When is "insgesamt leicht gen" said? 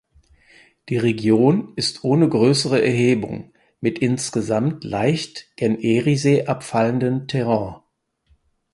3.99-5.77